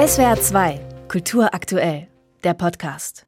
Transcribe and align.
SWR 0.00 0.40
2, 0.40 0.80
Kultur 1.08 1.52
aktuell, 1.52 2.08
der 2.42 2.54
Podcast. 2.54 3.26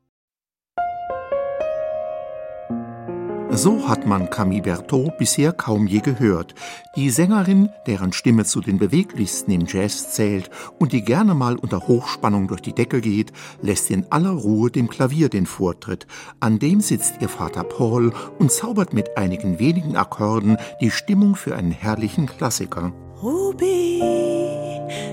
So 3.51 3.87
hat 3.87 4.07
man 4.07 4.31
Camille 4.31 4.63
Berthaud 4.63 5.19
bisher 5.19 5.53
kaum 5.53 5.87
je 5.87 6.01
gehört. 6.01 6.55
Die 6.97 7.11
Sängerin, 7.11 7.69
deren 7.87 8.15
Stimme 8.15 8.47
zu 8.47 8.63
den 8.63 8.79
beweglichsten 8.79 9.53
im 9.53 9.67
Jazz 9.67 10.15
zählt 10.15 10.49
und 10.79 10.93
die 10.93 11.03
gerne 11.03 11.35
mal 11.35 11.57
unter 11.57 11.89
Hochspannung 11.89 12.49
durch 12.49 12.63
die 12.63 12.75
Decke 12.75 13.03
geht, 13.03 13.33
lässt 13.61 13.91
in 13.91 14.07
aller 14.11 14.31
Ruhe 14.31 14.71
dem 14.71 14.89
Klavier 14.89 15.29
den 15.29 15.45
Vortritt. 15.45 16.07
An 16.41 16.59
dem 16.59 16.81
sitzt 16.81 17.21
ihr 17.21 17.29
Vater 17.29 17.65
Paul 17.65 18.15
und 18.39 18.51
zaubert 18.51 18.95
mit 18.95 19.19
einigen 19.19 19.59
wenigen 19.59 19.95
Akkorden 19.99 20.57
die 20.81 20.91
Stimmung 20.91 21.37
für 21.37 21.55
einen 21.55 21.73
herrlichen 21.73 22.25
Klassiker. 22.25 22.95
Ruby, 23.23 24.03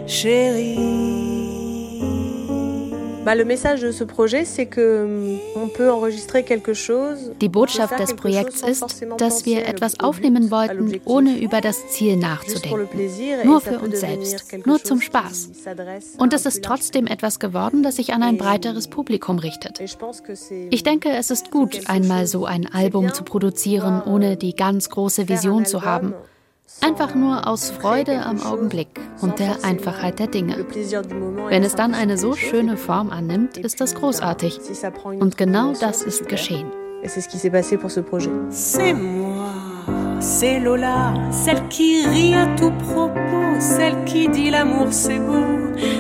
chérie. 0.08 0.76
Die 7.40 7.50
Botschaft 7.50 8.00
des 8.00 8.16
Projekts 8.16 8.62
ist, 8.64 9.06
dass 9.18 9.46
wir 9.46 9.68
etwas 9.68 10.00
aufnehmen 10.00 10.50
wollten, 10.50 11.00
ohne 11.06 11.38
über 11.38 11.62
das 11.62 11.90
Ziel 11.90 12.18
nachzudenken. 12.18 13.12
Nur 13.44 13.62
für 13.62 13.78
uns 13.78 14.00
selbst, 14.00 14.66
nur 14.66 14.84
zum 14.84 15.02
Spaß. 15.02 15.52
Und 16.18 16.34
es 16.34 16.48
ist 16.48 16.64
trotzdem 16.64 17.06
etwas 17.06 17.40
geworden, 17.40 17.84
das 17.84 17.98
sich 17.98 18.14
an 18.14 18.24
ein 18.24 18.38
breiteres 18.38 18.88
Publikum 18.88 19.38
richtet. 19.38 19.80
Ich 20.72 20.82
denke, 20.82 21.10
es 21.12 21.30
ist 21.30 21.52
gut, 21.52 21.82
einmal 21.86 22.26
so 22.26 22.46
ein 22.46 22.66
Album 22.74 23.14
zu 23.14 23.24
produzieren, 23.24 24.02
ohne 24.02 24.36
die 24.36 24.56
ganz 24.56 24.90
große 24.90 25.30
Vision 25.30 25.66
zu 25.66 25.84
haben. 25.84 26.16
Einfach 26.82 27.14
nur 27.16 27.48
aus 27.48 27.72
Freude 27.72 28.26
am 28.26 28.42
Augenblick 28.42 28.88
und 29.22 29.40
der 29.40 29.64
Einfachheit 29.64 30.20
der 30.20 30.28
Dinge. 30.28 30.66
Wenn 31.50 31.64
es 31.64 31.76
dann 31.76 31.94
eine 31.94 32.18
so 32.18 32.36
schöne 32.36 32.78
Form 32.78 33.10
annimmt, 33.10 33.58
ist 33.58 33.82
das 33.82 33.96
großartig. 33.96 34.60
Und 35.04 35.38
genau 35.38 35.74
das 35.74 36.02
ist 36.02 36.28
geschehen. 36.28 36.72
C'est 38.52 38.94
moi, 38.94 39.39
c'est 40.20 40.60
Lola, 40.60 41.14
celle 41.32 41.68
qui 41.70 42.06
rit 42.06 42.36
à 42.36 42.46
tout 42.56 42.72
propos, 42.72 43.60
celle 43.60 44.04
qui 44.06 44.28
dit 44.28 44.50
l'amour 44.50 44.88
c'est 44.92 45.20
beau, 45.20 45.46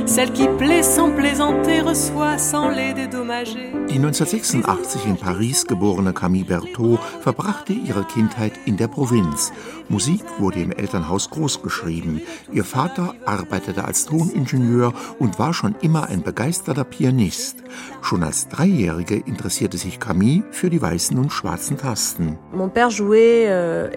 celle 0.05 0.31
qui 0.33 0.47
plaît 0.57 0.83
sans 0.83 1.11
plaisanter, 1.11 1.81
reçoit 1.81 2.37
sans 2.37 2.69
les 2.69 2.93
dédommager. 2.93 3.73
Die 3.89 3.97
1986 3.97 5.05
in 5.07 5.15
Paris 5.15 5.63
geborene 5.67 6.13
Camille 6.13 6.43
Berthaud 6.43 6.99
verbrachte 7.21 7.73
ihre 7.73 8.03
Kindheit 8.03 8.53
in 8.65 8.77
der 8.77 8.87
Provinz. 8.87 9.51
Musik 9.89 10.21
wurde 10.37 10.59
im 10.59 10.71
Elternhaus 10.71 11.31
großgeschrieben. 11.31 12.21
Ihr 12.53 12.63
Vater 12.63 13.15
arbeitete 13.25 13.85
als 13.85 14.05
Toningenieur 14.05 14.93
und 15.17 15.39
war 15.39 15.55
schon 15.55 15.75
immer 15.81 16.07
ein 16.07 16.21
begeisterter 16.21 16.83
Pianist. 16.83 17.63
Schon 18.03 18.21
als 18.21 18.47
Dreijährige 18.49 19.15
interessierte 19.15 19.79
sich 19.79 19.99
Camille 19.99 20.43
für 20.51 20.69
die 20.69 20.81
weißen 20.81 21.17
und 21.17 21.31
schwarzen 21.31 21.77
Tasten. 21.77 22.37
Euh, 22.53 23.89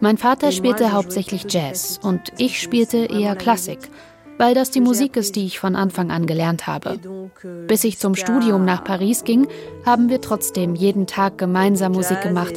mein 0.00 0.18
Vater 0.18 0.52
spielte 0.52 0.92
hauptsächlich 0.92 1.46
Jazz 1.48 1.98
und 2.02 2.32
ich 2.38 2.60
spielte 2.60 2.98
eher 2.98 3.36
Klassik 3.36 3.90
weil 4.38 4.54
das 4.54 4.70
die 4.70 4.80
Musik 4.80 5.16
ist, 5.16 5.36
die 5.36 5.44
ich 5.44 5.58
von 5.58 5.76
Anfang 5.76 6.10
an 6.10 6.26
gelernt 6.26 6.66
habe. 6.66 6.98
Bis 7.66 7.84
ich 7.84 7.98
zum 7.98 8.14
Studium 8.14 8.64
nach 8.64 8.84
Paris 8.84 9.24
ging, 9.24 9.48
haben 9.84 10.08
wir 10.08 10.20
trotzdem 10.20 10.74
jeden 10.74 11.06
Tag 11.06 11.36
gemeinsam 11.38 11.92
Musik 11.92 12.22
gemacht. 12.22 12.54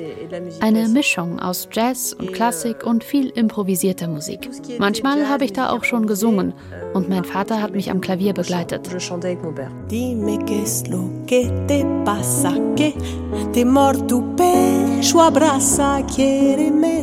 Eine 0.62 0.88
Mischung 0.88 1.40
aus 1.40 1.68
Jazz 1.72 2.14
und 2.14 2.34
Klassik 2.34 2.86
und 2.86 3.04
viel 3.04 3.30
improvisierter 3.30 4.08
Musik. 4.08 4.50
Manchmal 4.80 5.28
habe 5.28 5.44
ich 5.44 5.54
da 5.54 5.72
auch 5.72 5.84
schon 5.84 6.08
gesungen. 6.08 6.54
und 6.94 7.10
mein 7.10 7.24
Vater 7.24 7.62
hat 7.62 7.74
mich 7.74 7.90
am 7.90 8.02
Klavier 8.02 8.34
begleitet. 8.34 8.90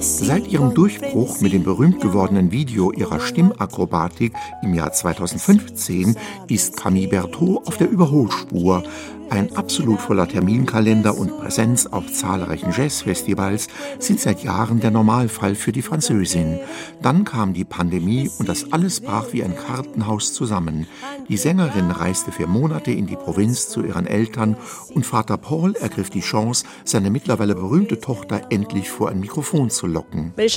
Seit 0.00 0.46
ihrem 0.46 0.72
Durchbruch 0.72 1.40
mit 1.40 1.52
dem 1.52 1.64
berühmt 1.64 2.00
gewordenen 2.00 2.52
Video 2.52 2.92
ihrer 2.92 3.18
Stimmakrobatik 3.18 4.34
im 4.62 4.72
Jahr 4.74 4.92
2015 4.92 6.16
ist 6.46 6.76
Camille 6.76 7.08
Berthaud 7.08 7.66
auf 7.66 7.76
der 7.76 7.90
Überholspur. 7.90 8.84
Ein 9.30 9.54
absolut 9.56 10.00
voller 10.00 10.26
Terminkalender 10.26 11.16
und 11.16 11.38
Präsenz 11.38 11.86
auf 11.86 12.10
zahlreichen 12.12 12.72
Jazzfestivals 12.72 13.68
sind 13.98 14.20
seit 14.20 14.42
Jahren 14.42 14.80
der 14.80 14.90
Normalfall 14.90 15.54
für 15.54 15.70
die 15.70 15.82
Französin. 15.82 16.60
Dann 17.02 17.24
kam 17.24 17.52
die 17.52 17.64
Pandemie 17.64 18.30
und 18.38 18.48
das 18.48 18.72
alles 18.72 19.00
brach 19.00 19.26
wie 19.32 19.44
ein 19.44 19.54
Kartenhaus 19.54 20.32
zusammen. 20.32 20.86
Die 21.28 21.36
Sängerin 21.36 21.90
reiste 21.90 22.32
für 22.32 22.46
Monate 22.46 22.90
in 22.90 23.06
die 23.06 23.16
Provinz 23.16 23.68
zu 23.68 23.84
ihren 23.84 24.06
Eltern 24.06 24.56
und 24.94 25.04
Vater 25.04 25.36
Paul 25.36 25.74
ergriff 25.76 26.08
die 26.08 26.20
Chance, 26.20 26.64
seine 26.84 27.10
mittlerweile 27.10 27.54
berühmte 27.54 28.00
Tochter 28.00 28.40
endlich 28.48 28.88
vor 28.88 29.10
ein 29.10 29.20
Mikrofon 29.20 29.68
zu 29.68 29.86
locken. 29.86 30.32
Die 30.38 30.48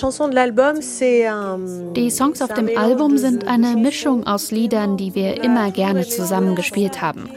Songs 2.09 2.41
auf 2.41 2.53
dem 2.53 2.69
Album 2.77 3.17
sind 3.17 3.47
eine 3.47 3.75
Mischung 3.75 4.25
aus 4.25 4.51
Liedern, 4.51 4.95
die 4.95 5.13
wir 5.13 5.43
immer 5.43 5.71
gerne 5.71 6.07
zusammen 6.07 6.55
gespielt 6.55 7.01
haben 7.01 7.29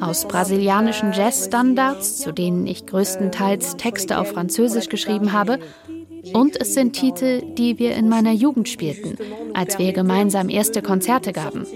aus 0.00 0.26
brasilianischen 0.26 1.12
Jazzstandards, 1.12 2.18
zu 2.18 2.32
denen 2.32 2.66
ich 2.66 2.86
größtenteils 2.86 3.76
Texte 3.76 4.18
auf 4.18 4.32
Französisch 4.32 4.88
geschrieben 4.88 5.32
habe, 5.32 5.58
und 6.32 6.58
es 6.58 6.74
sind 6.74 6.94
Titel, 6.94 7.42
die 7.54 7.78
wir 7.78 7.94
in 7.94 8.08
meiner 8.08 8.32
Jugend 8.32 8.68
spielten, 8.68 9.16
als 9.52 9.78
wir 9.78 9.92
gemeinsam 9.92 10.48
erste 10.48 10.80
Konzerte 10.80 11.32
gaben. 11.32 11.66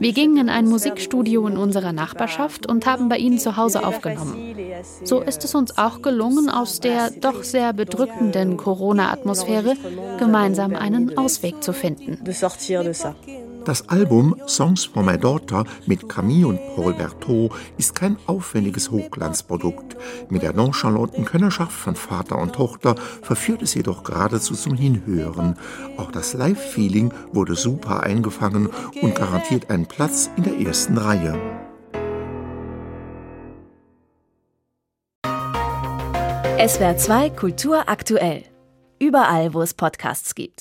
Wir 0.00 0.12
gingen 0.12 0.36
in 0.38 0.48
ein 0.48 0.66
Musikstudio 0.66 1.46
in 1.46 1.56
unserer 1.56 1.92
Nachbarschaft 1.92 2.66
und 2.66 2.86
haben 2.86 3.08
bei 3.08 3.18
ihnen 3.18 3.38
zu 3.38 3.56
Hause 3.56 3.86
aufgenommen. 3.86 4.56
So 5.04 5.20
ist 5.20 5.44
es 5.44 5.54
uns 5.54 5.78
auch 5.78 6.02
gelungen, 6.02 6.50
aus 6.50 6.80
der 6.80 7.10
doch 7.10 7.44
sehr 7.44 7.72
bedrückenden 7.72 8.56
Corona-Atmosphäre 8.56 9.74
gemeinsam 10.18 10.74
einen 10.74 11.16
Ausweg 11.16 11.62
zu 11.62 11.72
finden. 11.72 12.18
Das 13.64 13.88
Album 13.88 14.34
Songs 14.48 14.84
for 14.84 15.04
My 15.04 15.16
Daughter 15.16 15.64
mit 15.86 16.08
Camille 16.08 16.48
und 16.48 16.58
Paul 16.74 16.94
Berthaud 16.94 17.52
ist 17.78 17.94
kein 17.94 18.16
aufwendiges 18.26 18.90
Hochglanzprodukt. 18.90 19.96
Mit 20.30 20.42
der 20.42 20.52
nonchalanten 20.52 21.24
Könnerschaft 21.24 21.72
von 21.72 21.94
Vater 21.94 22.38
und 22.38 22.54
Tochter 22.54 22.96
verführt 23.22 23.62
es 23.62 23.74
jedoch 23.74 24.02
geradezu 24.02 24.54
zum 24.54 24.74
Hinhören. 24.74 25.56
Auch 25.96 26.10
das 26.10 26.34
Live-Feeling 26.34 27.14
wurde 27.32 27.54
super 27.54 28.02
eingefangen 28.02 28.68
und 29.00 29.14
garantiert 29.14 29.70
einen 29.70 29.86
Platz 29.86 30.28
in 30.36 30.42
der 30.42 30.58
ersten 30.58 30.98
Reihe. 30.98 31.38
SWR 36.66 36.96
2 36.96 37.30
Kultur 37.30 37.88
aktuell. 37.88 38.44
Überall, 38.98 39.54
wo 39.54 39.62
es 39.62 39.74
Podcasts 39.74 40.34
gibt. 40.34 40.60